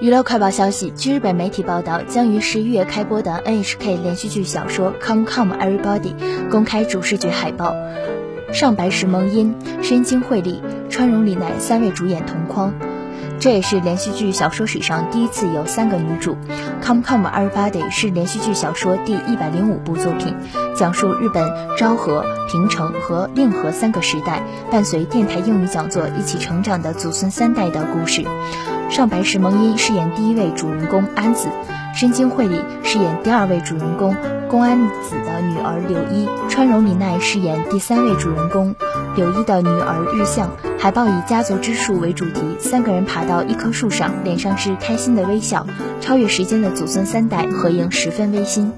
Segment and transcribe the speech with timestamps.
[0.00, 6.14] 娱乐快报消息：据日本媒体报道，将于十一月开播的 NHK 连续剧小说《Come Come Everybody》
[6.48, 7.74] 公开主视觉海报，
[8.52, 12.72] 上白石萌音、深津绘里、川荣李奈三位主演同框。
[13.40, 16.34] 这也是连续剧小说史上第一次有三个女主。
[16.80, 20.32] 《Come Come Everybody》是连续剧小说第一百零五部作品，
[20.76, 21.44] 讲述日本
[21.76, 28.24] 昭和、平成和令和三个时代，伴随电台英语讲座一起成长的祖孙三代的故事。
[28.90, 31.48] 上白石萌音饰演第一位主人公安子，
[31.94, 34.16] 深津绘里饰演第二位主人公
[34.48, 38.74] 宫安子的女儿柳依，川荣李奈饰演第三位主人公
[39.14, 40.50] 柳依的女儿日向。
[40.78, 45.66] 海报以家族之树为主题，三个人爬到一棵树上，脸上是开心的微笑，
[46.00, 48.72] 超越时间的祖孙三代合影十分温馨。